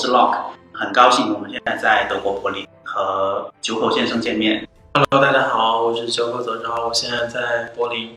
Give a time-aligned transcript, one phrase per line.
[0.00, 0.34] 是 Lock，
[0.72, 4.66] 很高兴我们现在在德国柏林和九口先生见面。
[4.94, 8.16] Hello，大家好，我是九口泽昭，我现在在柏林。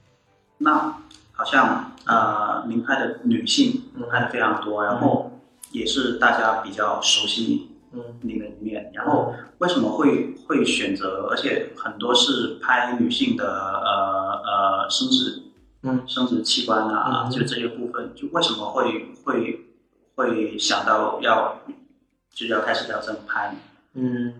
[0.59, 0.95] 那
[1.33, 5.29] 好像呃，您拍的女性嗯拍的非常多，然后
[5.73, 8.89] 也是大家比较熟悉嗯您的一面。
[8.93, 15.43] 然后为什么会会选择，而且很多是拍女性的呃呃生殖
[15.81, 19.65] 嗯生殖器官啊，嗯就这些部分，就为什么会会
[20.15, 21.61] 会想到要
[22.33, 23.55] 就要开始要怎么拍？
[23.95, 24.33] 嗯，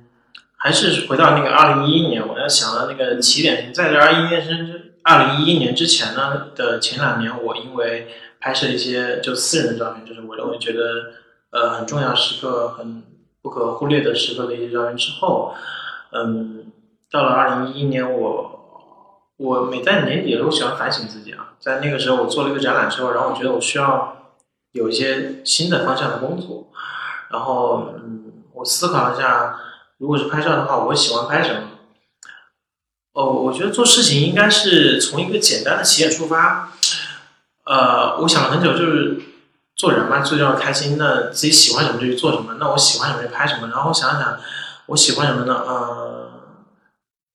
[0.57, 8.07] 还是回到那个二零一一年，我要想到那个起点，在这二一年之二零一一年之前呢的前两年，我因为
[8.39, 11.13] 拍摄一些就私人的照片，就是我认为觉得
[11.51, 13.03] 呃很重要时刻、很
[13.41, 15.53] 不可忽略的时刻的一些照片之后，
[16.11, 16.71] 嗯，
[17.11, 24.22] 到了二零一一年，我我每在年底的时候，喜欢反省自己啊，在那个时候我做了一个展览之后，然后我觉得我需要
[24.73, 26.69] 有一些新的方向的工作，
[27.31, 29.57] 然后嗯，我思考一下，
[29.97, 31.69] 如果是拍照的话，我喜欢拍什么？
[33.13, 36.73] 哦，我觉得做事情应该是从一个简单的起点出发。
[37.65, 39.21] 呃，我想了很久，就是
[39.75, 40.97] 做人嘛，最重要开心。
[40.97, 42.55] 那自己喜欢什么就去做什么。
[42.59, 43.67] 那我喜欢什么就拍什么。
[43.67, 44.39] 然后想想，
[44.87, 45.53] 我喜欢什么呢？
[45.53, 46.31] 呃，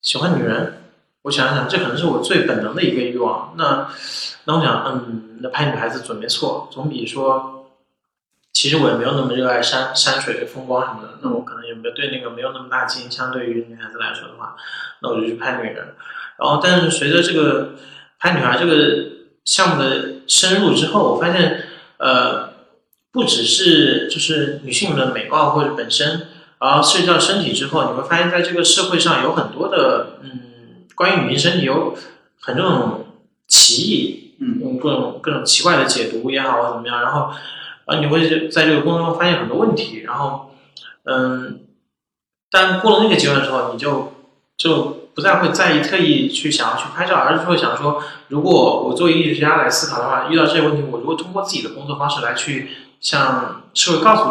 [0.03, 0.88] 喜欢女人。
[1.23, 3.55] 我想想，这可能是我最本能的一个欲望。
[3.57, 3.89] 那
[4.45, 7.67] 那我想，嗯，那拍女孩子准没错，总比说，
[8.53, 11.19] 其实我也没有那么热爱山山水风光什么的。
[11.23, 13.11] 那我可能也没有对那个没有那么大劲。
[13.11, 14.57] 相对于女孩子来说的话，
[15.03, 15.95] 那我就去拍女人。
[16.39, 17.71] 然后，但是随着这个
[18.19, 19.07] 拍女孩这个
[19.45, 21.65] 项目的深入之后，我发现，
[21.99, 22.51] 呃，
[23.11, 26.29] 不只是就是女性的美貌或者本身，
[26.61, 30.41] 然后涉及到身体之后，你会发现在这个社会上有很多的，嗯，
[30.99, 31.95] 关于女性身体有
[32.41, 33.07] 很多种
[33.47, 34.59] 歧义，嗯。
[34.61, 37.31] 用各种各种奇怪的解读也好，或者怎么样，然后，
[37.87, 40.51] 啊，你会在这个过程中发现很多问题，然后，
[41.05, 41.61] 嗯，
[42.51, 44.13] 但过了那个阶段之后，你就
[44.57, 54.25] 就不再会在意特意去想要去拍照，而是会想说，如果我作为艺术家来思考的话，遇到这些问题，我如果通过自己的工作方式来去向社会告诉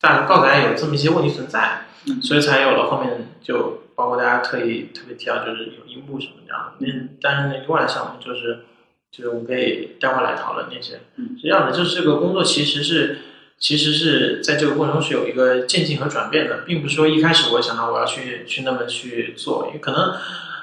[0.00, 2.22] 大家，告诉大家有这么一些问题存在，嗯。
[2.22, 6.86] 所以才有了后面就包括大家特意特别提到就是有阴部什么这样的。
[6.86, 8.64] 那但是那另外的项目就是
[9.10, 11.00] 就是我们可以待会儿来讨论那些。
[11.16, 13.18] 嗯是这样的，就是这个工作其实是
[13.58, 20.14] 其实是在这个过程中是有一个渐进和转变的，并不是说一开始我想到我要去去那么去做，因为可能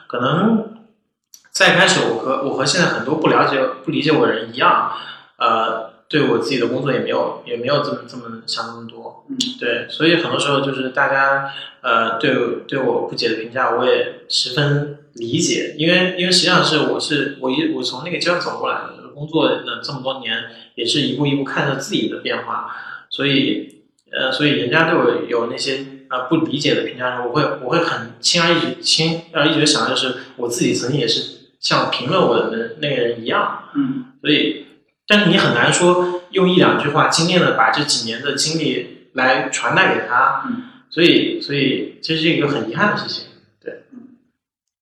[0.07, 0.83] 可能
[1.51, 4.91] 在开始我和我和现在很多不了解不理解我的人一样，
[5.37, 9.37] 呃，对我自己的工作也没有也没有这么这么想那么多，嗯。
[9.57, 11.49] 对，所以很多时候就是大家
[11.81, 12.35] 呃对
[12.67, 20.43] 对我不解的评价，我也十分理解，因为因为实际上是我是我一我从那个阶段走过来的，工作了这么多年，
[20.75, 22.67] 也是一步一步看着自己的变化，
[23.09, 34.05] 所以呃，所以人家对我有那些呃不理解的评价的时候，我会我会很轻而易举轻而易举的想，就是我自己曾经也是像评论我的那那个人一样，嗯。
[34.21, 34.67] 所以，
[35.11, 40.63] 但是你很难说用一两句话精炼的把这几年的经历来传达给他，嗯。
[40.89, 43.25] 所以，所以这是一个很遗憾的事情。
[43.59, 43.83] 对。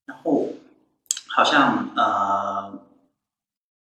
[0.06, 0.54] 然后
[1.30, 2.80] 好像呃，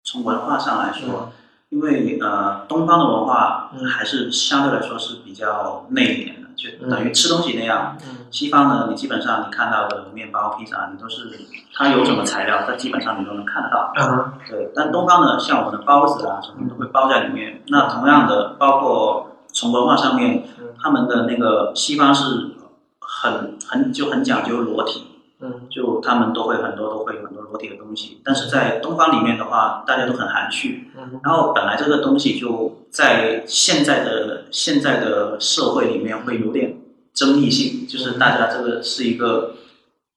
[0.03, 1.31] 从文化上来说，
[1.69, 3.87] 因为呃，东方的文化嗯。
[3.87, 7.97] 还是相对来说是比较内敛的，就等于吃东西那样。
[8.07, 11.29] 嗯西方呢，你基本上你看到的面包、披萨，你都是
[11.75, 13.93] 它有什么材料，它基本上你都能看得到。
[13.95, 17.61] 嗯对，但东方呢，像我们的包子啊什么都会包在里面。
[17.67, 22.55] 那同样的，包括从文化上面嗯，他们的那个西方是
[22.99, 25.05] 很很就很讲究裸体，
[25.43, 28.21] 嗯就他们都会很多都会有很多裸体的东西。
[28.23, 30.89] 但是在东方里面的话，大家都很含蓄。
[30.97, 36.77] 嗯然后本来这个东西就在现在的现在的社会里面会有点
[37.13, 39.55] 争议性，就是大家这个是一个，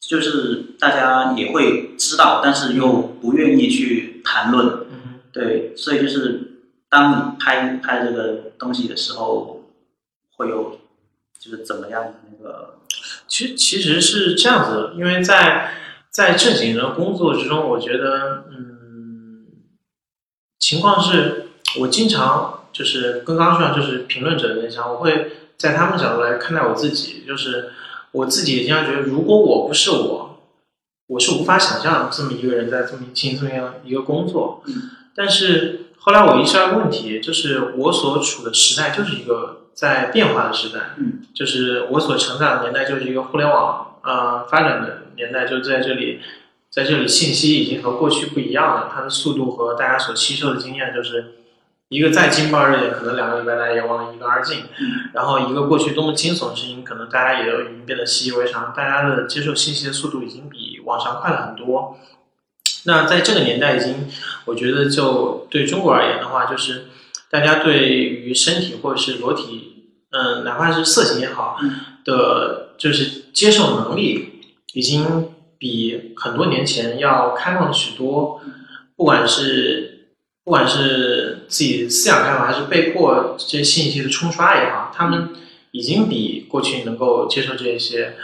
[0.00, 4.67] 就是大家也会知道，但是又不愿意去谈论。
[4.90, 9.64] 嗯对，所以就是当你拍拍这个东西的时候，
[10.37, 10.75] 会有
[11.46, 12.78] 就是怎么样的那个，
[13.28, 15.72] 其实其实是这样子的，因为在
[16.10, 19.46] 在正经的工作之中，我觉得，嗯，
[20.58, 21.48] 情况是
[21.78, 27.70] 我经常就是跟刚刚说的，就是评论者的那想，我会在他们角度来看待我自己，就是
[28.12, 30.40] 我自己也经常觉得，如果我不是我，
[31.08, 34.62] 我是无法想象这么一个人在这么进行这么样一个工作。
[34.66, 40.96] 嗯但是后来我意识到一个问题，就是我所处的时代就是一个在变化的时代。
[40.96, 46.20] 嗯就是我所成长的年代就是一个互联网呃发展的年代，就在这里，
[46.70, 51.34] 在这里信息已经和过去不一样了，它的速度和大家所吸收的经验就是
[51.90, 54.64] 一个再劲爆热点，可能两个礼拜大家也忘得一干二净。
[55.12, 61.99] 然后一个过去多么惊悚的事情，可能大家也都已经变得习以为常，大家的接受信息的速度已经比往常快了很多。
[62.87, 64.08] 那在这个年代，已经
[64.46, 66.87] 我觉得就对中国而言的话，就是
[67.31, 71.56] 大家对于身体或者是裸体，嗯，哪怕是色情也好
[72.05, 74.40] 的，就是接受能力
[74.75, 78.40] 已经比很多年前要开放许多。
[78.96, 80.08] 不管是
[80.44, 85.31] 不管是自己思想开放，还是被迫这些信息的冲刷也好，他们
[85.72, 88.14] 已经比过去能够接受这些。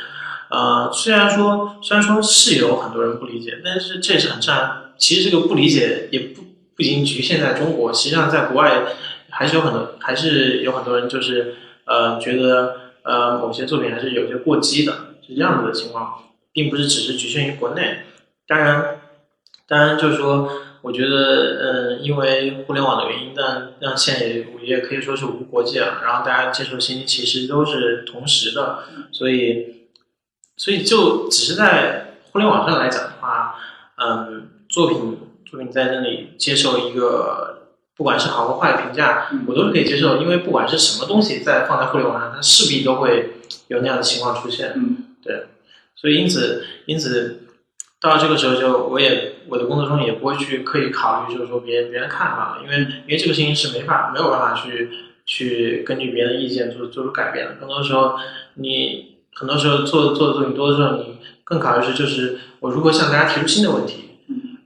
[0.48, 4.82] 呃，虽然说虽然说是有很多人不理解，但是这也是很正常。
[4.98, 6.42] 其实这个不理解也不
[6.76, 8.82] 不仅局限在中国，实际上在国外
[9.30, 11.54] 还是有很多还是有很多人就是
[11.84, 14.92] 呃觉得呃某些作品还是有些过激的，
[15.26, 17.98] 是这样子的情况，并不是只是局限于国内。
[18.46, 18.98] 当然。
[19.68, 20.50] 当然，就是说，
[20.82, 26.02] 我觉得，嗯，因为互联网的原因，但让现在也也可以说是无国界了。
[26.04, 28.80] 然后大家接受信息其实都是同时的，
[29.12, 29.86] 所以，
[30.58, 33.54] 所以就只是在互联网上来讲的话，
[33.96, 35.16] 嗯，作品
[35.52, 43.34] 作品在那里接受一个不管是好和坏的评价，我都是可以接受，因为不管是什么东西在放在互联网上，它势必都会
[43.68, 44.72] 有那样的情况出现。
[44.74, 45.48] 嗯，对，
[45.94, 47.40] 所以因此，因此。
[48.00, 54.90] 到这个时候，就我也我的工作中也不会去刻意考虑，就是说别人别人看法，因为因为这个事情是没法没有办法去
[55.24, 57.54] 去根据别人的意见做做出改变的。
[57.60, 58.16] 更多时候，
[58.54, 64.11] 你很多时候做做的作品多的时候，你更考虑是就是我如何向大家提出新的问题，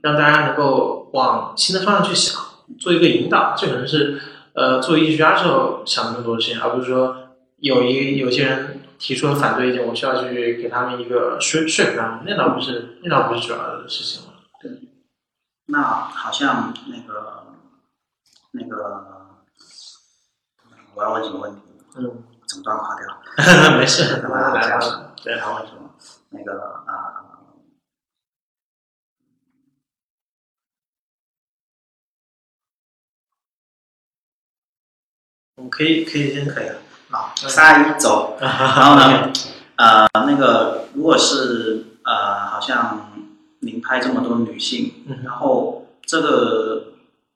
[0.07, 2.41] 让大家能够往新的方向去想，
[2.79, 3.53] 做一个引导。
[3.57, 4.21] 这可能是
[4.53, 7.15] 呃作为艺术家时候想更多的事情，而不是说
[7.57, 8.73] 有一有些人。
[8.99, 14.33] 提出了反对意见，我需要去给他们一个说说服他们，那倒不是，那倒不是主要的事情了。
[14.59, 14.71] 对，
[15.67, 17.43] 那好像那个
[18.53, 19.27] 那个，
[20.95, 21.61] 我要问几个问题？
[21.97, 23.05] 嗯，整段垮掉。
[23.77, 25.13] 没事， 来了。
[25.23, 25.91] 对，他问什么？
[26.31, 27.21] 那个啊，
[35.57, 36.75] 我可以可以先可以了。
[37.09, 39.31] 啊，三二一走， 然后呢，
[39.75, 43.11] 呃，那个如果是呃，好像
[43.61, 44.93] 您拍这么多女性，
[45.23, 46.93] 然后这个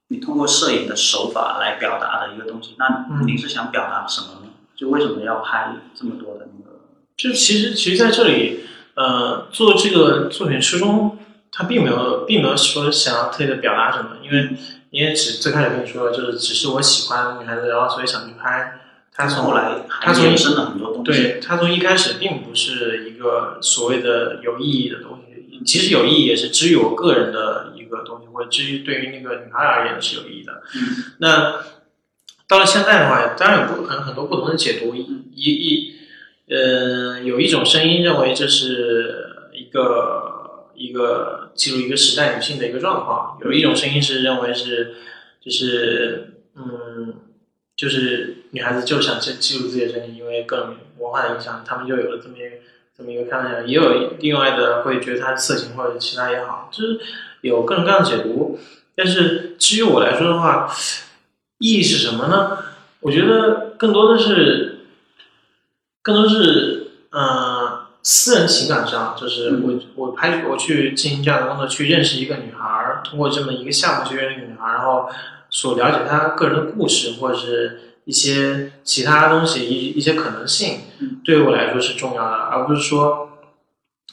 [0.09, 4.51] 你通过摄影的手法来表达的一个东西，那您是想表达什么呢？
[4.75, 6.79] 就为什么要拍这么多的那个？
[7.17, 8.65] 就其实其实在这里，
[8.95, 11.17] 呃，做这个作品初衷，
[11.51, 14.49] 他并没有并没有说想要特别的表达什么，因为
[14.91, 18.77] 因为只最开始跟你说的，就是只是我喜欢女孩子，然后所以想去拍。
[19.13, 21.11] 他从后来，他从生了很多东西。
[21.11, 30.61] 对他从一开始并不是一个所谓的有意义的东西，其实有意义也是基于我个人的一个东西，或者基于对于那个女孩而言是有意义的。
[30.75, 31.61] 嗯，那
[32.47, 34.95] 到了现在的话，当然有不可能很多不同的解读。
[34.95, 35.05] 一
[35.35, 35.95] 一
[36.49, 40.40] 呃，有一种声音认为这是一个
[40.81, 44.95] 一个记录一个时代女性的一个状况；有一种声音是认为是
[45.39, 47.13] 就是嗯。
[47.73, 52.57] 就是女孩子就想记记录自己的身体，因为各种文化的影响，他们就有了这么一个
[52.95, 53.61] 这么一个看法。
[53.65, 56.99] 也有另外的会觉得它色情或者其他也好，就是
[57.41, 58.59] 有各种各样的解读。
[58.95, 60.71] 但是至于我来说的话，
[61.57, 62.59] 意义是什么呢？
[62.99, 64.81] 我觉得更多的是，
[66.03, 67.60] 更多是嗯
[68.03, 75.09] 私人情感上，就是我我拍我去进行这样的工作，去认识一个女孩，通过这么一个项目去认识一个女孩，然后。
[75.53, 80.83] 所了解她个人的故事，或者是一些其他东西，一一些可能性，
[81.25, 83.31] 对于我来说是重要的，而不是说，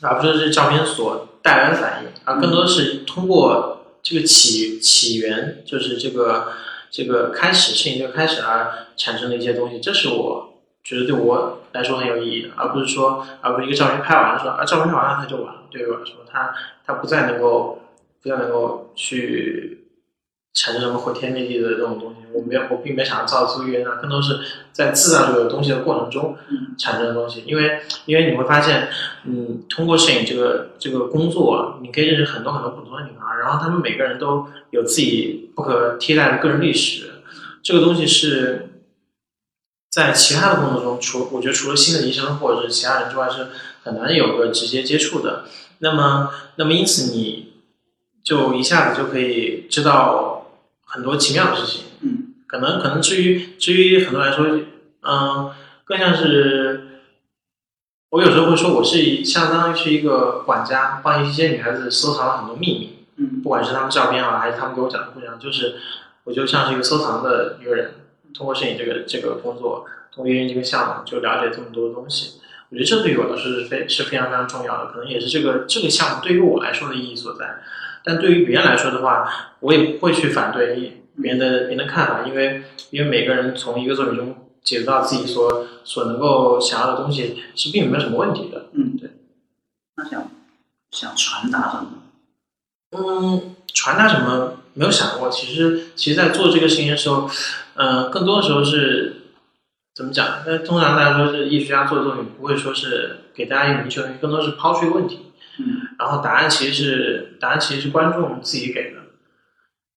[0.00, 6.48] 而不是这照片所带来的反应，而更多的是通过这个起起源，就是这个
[6.90, 10.47] 这个开始事情的开始而产生的一些东西，这是我
[10.88, 16.54] 觉得对我来说很有意义的，而不是说，而不是一个照片拍完了说，啊，照片拍完了它就完了，对我来说，它
[16.86, 17.82] 它不再能够
[18.22, 19.74] 不再能够去。
[20.54, 24.40] 产生什么毁天灭地的这种东西，我没有，我并没想要造资源啊，更多是
[24.72, 26.36] 在制造这个东西的过程中
[26.76, 27.44] 产生的东西。
[27.46, 28.88] 因为，因为你会发现，
[29.24, 37.08] 嗯，通过摄影这个这个工作，你可以认识很多很多不同的女孩，然后她们每个人都有自己不可替代的个人历史。
[37.62, 38.67] 这个东西是
[39.98, 43.48] 在其他的工作中，除我觉得除了新的医生或者是其他人之外，是
[43.82, 45.44] 很难有个直接接触的。
[45.80, 47.54] 那么，那么因此你
[48.22, 50.36] 就一下子就可以知道。
[50.90, 54.46] 很多奇妙的事情，嗯，可能可能至于至于很多来说，
[55.02, 55.52] 嗯，
[55.84, 57.02] 更像是
[58.08, 65.74] 我有时候会说，我是相当于是一个管家，帮一些女孩子收藏了很多秘密，嗯，不管是她们照片啊，还是她们给我讲的故事，就是
[66.24, 67.96] 我就像是一个收藏的一个人，
[68.34, 72.40] 通过摄影这个这个工作，通过运营这个项目，就了解这么多东西。
[72.70, 77.60] 我觉得这对于我来说是非是非常非常重要的，可能也是这个这个项目对于我来说的意义所在。
[78.04, 88.66] 但对于别人来说的话，我也不会去反对别人的别人的看法，因为因为每个人从一个作品中解读到自己所所能够想要的东西是并没有什么问题的。
[88.72, 89.10] 嗯，对。
[89.96, 90.30] 那想
[90.90, 91.88] 想传达什么？
[92.92, 95.28] 嗯，传达什么没有想过。
[95.28, 97.28] 其实，其实，在做这个事情的时候，
[97.78, 99.16] 嗯，更多的时候是
[99.94, 100.42] 怎么讲？
[100.44, 105.32] 那通常大家说是艺术家做的作品，不会说是给大家一个明确的，更多是抛出一个问题。
[105.60, 108.98] 嗯，然后答案其实是答案其实是观众自己给的，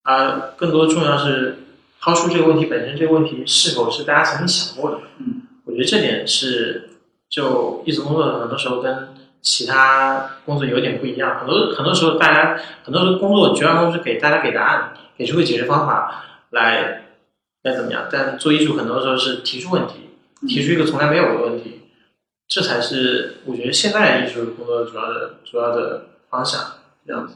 [0.03, 1.57] 而更多重要是
[1.99, 4.97] 抛出这个问题本身，这个问题是否是大家曾经想过的？
[5.17, 6.89] 嗯，我觉得这点是
[7.29, 9.09] 就艺术工作很多时候跟
[9.41, 11.39] 其他工作有点不一样。
[11.39, 17.05] 很多很多时候大家很多时候工作绝大多数是给大家给答案，给出个解决方法来
[17.63, 18.07] 来怎么样？
[18.11, 20.09] 但做艺术很多时候是提出问题，
[20.47, 21.81] 提出一个从来没有的问题。
[22.47, 26.59] 这才是我觉得现在艺术工作主要的主要的方向，
[27.07, 27.35] 这样子。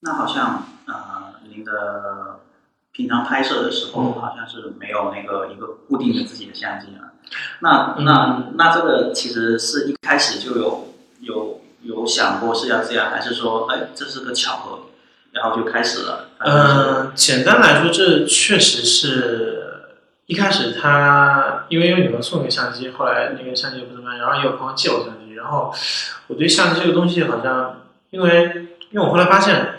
[0.00, 2.40] 那好像呃，您的
[2.92, 7.14] 平常拍摄的时候，好像是没有那个一个固定的自己的相机啊。
[7.60, 14.86] 那那那这个其实是一开始就有有有想过是要这样，还是说哎这是个巧合，
[15.32, 16.28] 然后就开始了？
[16.38, 19.58] 嗯，简单来说，这确实是。
[20.26, 25.74] 一开始他因为有女朋友送个相机，后来那个相机也不怎么样，然后也有朋友借我相机，然后
[26.28, 29.74] 我对相机这个东西好像，因为因为我后来发现，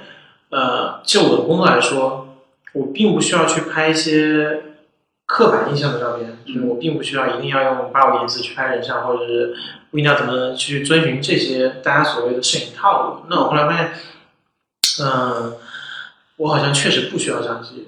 [0.49, 2.35] 呃，就我的工作来说，
[2.73, 4.63] 我并不需要去拍一些
[5.25, 9.55] 刻板印象的照片，就是我并不需要一定要用八五颜色去拍人像，或者是
[9.89, 13.25] 不一定要怎么去遵循这些大家所谓的摄影套路。
[13.27, 13.91] 那我后来发现，
[15.01, 15.55] 嗯，
[16.37, 17.87] 我好像确实不需要相机。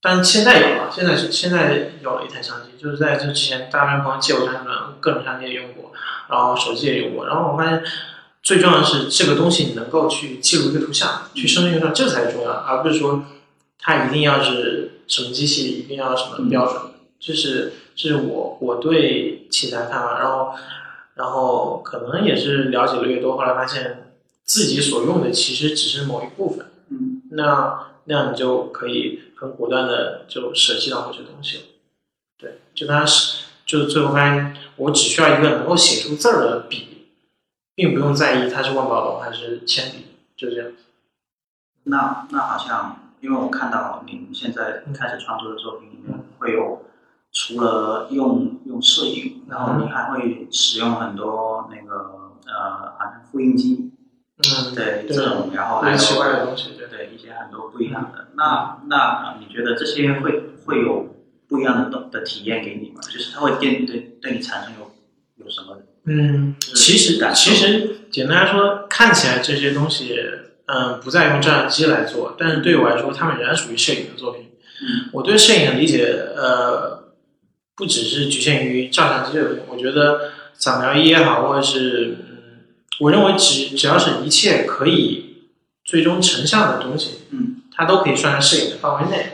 [0.00, 4.70] 但现在有了，现在是现在有了一台相机，就是在这之前，大量朋友借我相机，
[5.00, 5.92] 各种相机也用过，
[6.28, 7.82] 然后手机也用过，然后我发现
[8.42, 13.24] 最重要的是这个东西你能够去记录一个图像，去生成一个这才是重要，而不是说
[13.80, 16.80] 它一定要是什么机器，一定要什么标准，
[17.18, 20.54] 这是这是我我对器材看法，然后
[21.14, 24.05] 然后可能也是了解的越多，后来发现
[24.46, 29.20] 自己所用的其实只是某一部分，嗯，那那样你就可以。
[29.38, 31.64] 很果断的就舍弃掉某些东西了，
[32.38, 37.08] 对，就他是，就是最后发现，我只需要一个能够写出字儿的笔，
[37.74, 40.72] 并不用在意它是万宝龙还是铅笔，就这样。
[41.84, 46.86] 那那好像，因为我看到您现在开始创作的作品里面会有，
[47.30, 53.92] 除了用用摄影，然后你还会使用很多那个呃，好像复印机。
[54.54, 58.28] 嗯，对这种，然后还有对对一些很多不一样的。
[58.36, 61.14] 那那你觉得这些会会有
[61.48, 63.00] 不一样的的体验给你吗？
[63.02, 65.78] 就是它会对对对你产生有有什么？
[66.06, 70.14] 嗯，其实其实简单来说，看起来这些东西，
[70.66, 74.50] 嗯，不再用照相机来做，但是对我来说，他们仍然属于摄影的作品。
[74.82, 77.12] 嗯，我对摄影的理解，呃，
[77.76, 79.62] 不只是局限于照相机这个东西。
[79.68, 82.18] 我觉得扫描仪也好，或者是。
[83.00, 85.50] 我认为只只要是一切可以
[85.84, 89.32] 最终成像的东西，嗯，它都可以算在摄影的范围内。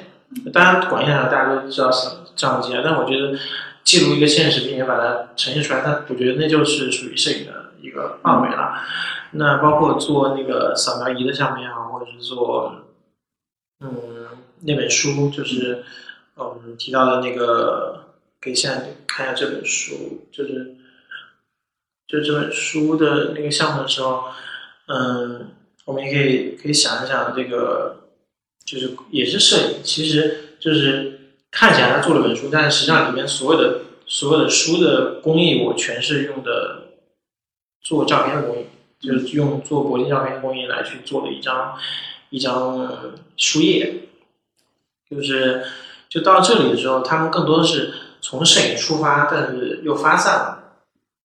[0.52, 3.38] 当然，广义上大家都知道是照相机啊，但我觉得
[3.84, 8.74] 记录一个现实并且把它呈现出来，它我觉得那就是属于摄影的一个范围了。
[9.32, 12.86] 那包括做那个扫描仪的项目也好，或者是做
[13.80, 13.92] 嗯
[14.62, 15.84] 那本书，就是
[16.36, 18.06] 嗯提到的那个，
[18.40, 20.76] 可以现在看一下这本书，就是。
[22.12, 24.24] 就这本书的那个项目的时候，
[24.86, 25.48] 嗯，
[25.86, 28.10] 我们也可以可以想一想，这个
[28.66, 36.88] 就是也是摄影，其实就是看起来他做了本书，但实际上里面所有的所有的书的工艺，我全是用的
[37.80, 38.66] 做照片的工艺，
[39.00, 41.78] 就是用做铂金照片的工艺来去做了一张
[42.28, 44.02] 一张书页，
[45.10, 45.64] 就是
[46.10, 50.58] 就到这里的时候，他们更多的是从摄影出发，但是又发散了。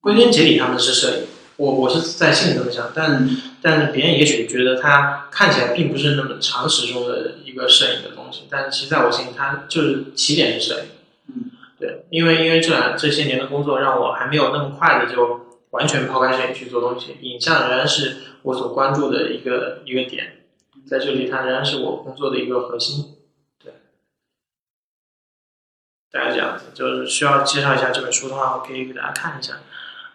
[0.02, 1.28] 归根结底，他们是摄影。
[1.58, 3.28] 我我是在心里这么想，但
[3.64, 10.86] 但是别人也许觉得它看起来并不是那么常识中的一个摄影的东西，但其实在我心里，它就是起点是摄影。
[11.30, 17.18] 嗯，对，因为因为这这些年的工作，让我还没有那么快的就完全抛开摄影去做东西。
[17.22, 20.44] 影像仍然是我所关注的一个一个点，
[20.88, 23.16] 在这里，它仍然是我工作的一个核心。
[23.64, 23.74] 对，
[26.12, 29.56] 大概这样子，就是需要介绍一下这本书的话，我可以给大家看一下。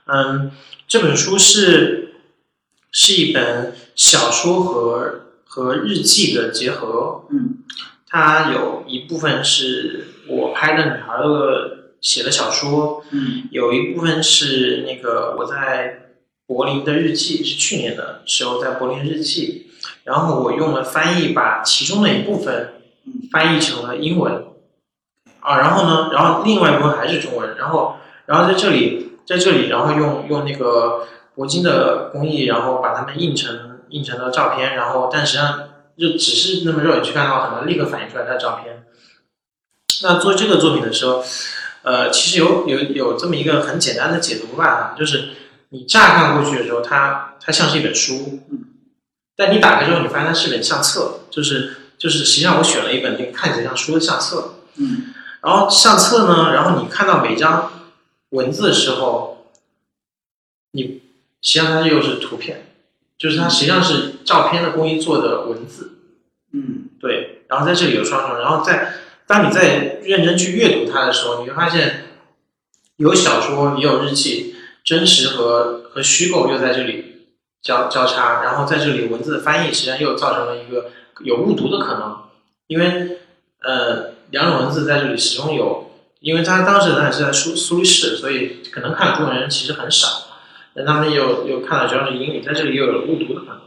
[0.06, 0.50] 嗯，
[0.86, 2.14] 这本书是
[2.90, 7.24] 是一本小说和和日记的结合。
[7.30, 7.58] 嗯，
[8.08, 16.14] 它有一部分是我拍的女孩的写的小说，嗯有一部分是那个我在
[16.46, 19.70] 柏林的日记，是去年的时候在柏林日记，
[20.04, 22.74] 然后我用了翻译把其中的一部分
[23.06, 23.28] 嗯。
[23.30, 24.44] 翻译成了英文，
[25.40, 38.84] 啊，然后呢，然后另外一部分还是中文，然后然后在这里在这里，然后用用那个铂金的工艺，然后把它们印成印成了照片，然后但实际上就只是那么肉眼去看的话，很难立刻反映出来它的照片。
[40.02, 41.24] 那做这个作品的时候，
[41.82, 45.28] 呃，其实有有有这么一个很简单的解读办法，就是
[45.70, 48.64] 你乍看过去的时候，它它像是一本书，嗯，
[49.36, 55.14] 但你打开之后，你发现它是本相册，就是就是实际上我选了一本那个看起来像书的相册，嗯。
[55.42, 57.70] 然后相册呢，然后你看到每张
[58.32, 59.46] 文字的时候，
[60.72, 61.00] 你
[61.40, 62.66] 实际上它又是图片，
[63.16, 65.98] 就是它实际上是照片的工艺做的文字，
[66.52, 66.88] 嗯。
[67.00, 68.94] 对，然后在这里有双重，然后在
[69.26, 72.04] 当你在认真去阅读它的时候，你会发现
[72.96, 77.26] 有小说，也有日记，真实和和虚构又在这里
[77.60, 80.92] 交交叉，然后在这里文字的翻译实际上又造成了一个
[81.24, 82.22] 有误读的可能，
[82.68, 83.18] 因为
[83.62, 85.91] 呃两种文字在这里始终有，
[86.22, 90.06] 因为他当时他也是在苏苏黎世，所以可能看中文人其实很少，
[90.74, 93.60] 但他们又又看到主要是英语，在这里又有误读的可能，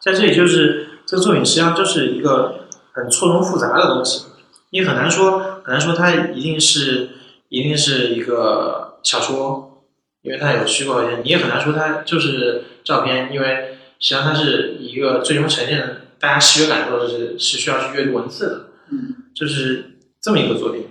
[0.00, 4.26] 在这里就是这个作品实际上就是一个很错综复杂的东西，
[4.70, 7.10] 你很难说很难说它一定是
[7.48, 9.84] 一定是一个小说，
[10.22, 19.14] 因为它有虚构条件，你也很难说它就是照片，因为实际上它是一个最终呈现的大家视觉感受的是是需要去阅读文字的，嗯。
[19.34, 20.86] 就是这么一个作品。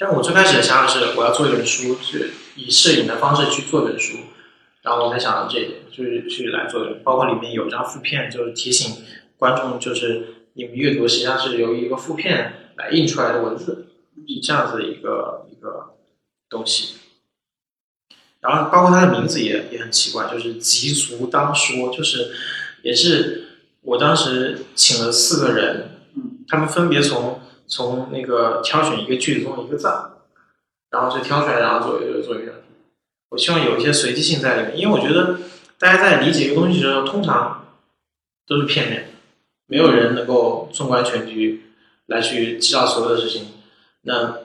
[0.00, 4.16] 但我最开始的想法是，我要做一本书，是以摄影的方式去做一本书，
[4.80, 6.86] 然后我才想到这一点，就是去来做。
[7.04, 9.04] 包括里面有张副片，就是提醒
[9.36, 13.88] 观众，就是你们阅读实际上是由一个副片来印出来的文字，
[14.26, 15.94] 是这样子的一个一个
[16.48, 16.94] 东西。
[18.40, 22.32] 然后包括它的名字也也很奇怪，就是“急足当说”，就是
[22.80, 23.48] 也是
[23.82, 29.88] 我当时请了四个人，嗯他们分别从从那个挑选一个句子中的一个字，
[30.90, 32.64] 然后就挑出来，然后做一个做一个。
[33.30, 35.38] 我希望有一些随机性在里面，因为我觉得
[35.78, 37.64] 大家在理解一个东西的时候，通常
[38.44, 39.08] 都是片面的，
[39.66, 41.70] 没有人能够纵观全局
[42.06, 43.52] 来去知道所有的事情。
[44.02, 44.38] 那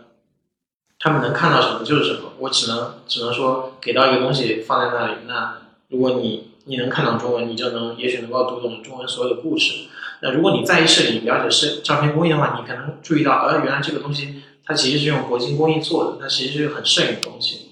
[1.00, 5.14] 他们能看到什么就是什么，我只能只能说给到一个东西放在那里。
[5.26, 9.88] 那如果你你能看懂中文，你就能也许能够读懂中文所有的故事。
[10.22, 17.72] 那如果你在意摄影、了解摄照片工艺的话，你可能注意到，呃，原来这个东西它其实是用铂金工艺做的，它其实是很摄影的东西。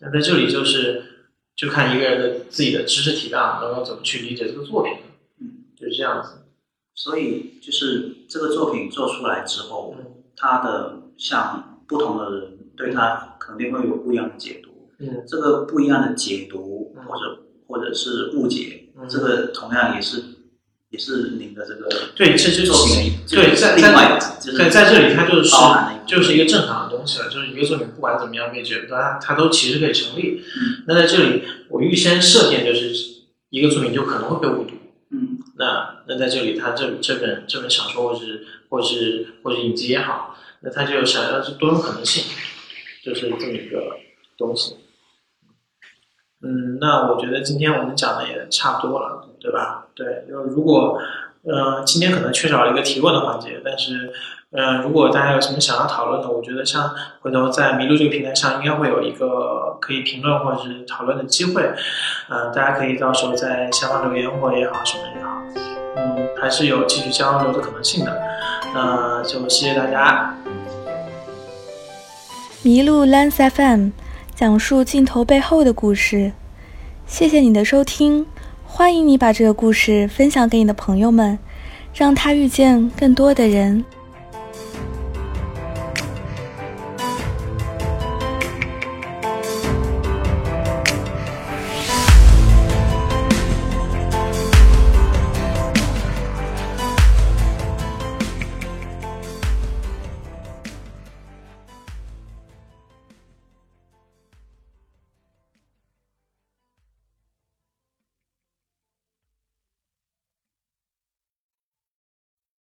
[0.00, 4.92] 那在这里就是就看一个人的自己的知识体量能够怎么去理解这个作品，
[5.40, 6.42] 嗯，就是这样子。
[6.94, 14.70] 所以就是这个作品做出来之后，嗯它的像不同的人对它肯定会有不一样的解读。
[14.98, 20.22] 嗯这个不一样的解读或者或者是误解，嗯这个同样也是
[20.96, 25.50] 也是您的这个对，这就作品对，在另外就是在在这里，它就是
[26.06, 30.40] 就是一个正常的东西了，就是一个作品不管怎么样被解读，它它都其实可以成立。
[30.40, 32.94] 嗯那在这里，我预先设定就是
[33.50, 34.74] 一个作品就可能会被误读。
[35.10, 42.24] 嗯那那在这里，它这这本这本小说，或是或是或是影集也好，那它就想要是多种可能性，
[43.04, 43.98] 就是这么一个
[44.38, 44.76] 东西。
[46.42, 49.86] 嗯，那我觉得今天我们讲的也差不多了，对吧？
[49.94, 50.98] 对，就如果
[51.44, 54.12] 呃今天可能缺少了一个提问的环节，但是
[54.50, 61.62] 呃如果大家有什么想要讨论的，我觉得像回头在麋鹿这个平台上应该会有一个可以评论或者是讨论的机会，
[62.28, 65.42] 呃大家可以到时候在下方留言或也好什么也好，
[65.96, 68.22] 嗯还是有继续交流的可能性的。
[68.74, 70.34] 那就谢谢大家。
[72.64, 73.90] 麋鹿 Lens FM
[74.34, 76.32] 讲述镜头背后的故事。
[77.06, 78.26] 谢谢你的收听，
[78.76, 81.38] 欢迎你把这个故事分享给你的朋友们，
[81.94, 83.82] 让他遇见更多的人。